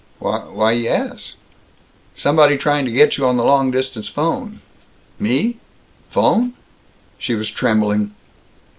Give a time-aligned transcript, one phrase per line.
[0.19, 1.35] "W why, yes."
[2.15, 4.59] "Somebody trying to get you on the long distance 'phone."
[5.19, 5.57] "Me?
[6.09, 6.53] 'Phone?"
[7.19, 8.15] She was trembling.